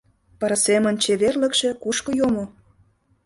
Пырысемын 0.39 0.95
чеверлыкше 1.03 1.69
кушко 1.81 2.11
йомо? 2.19 2.45